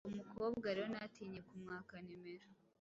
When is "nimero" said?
2.05-2.47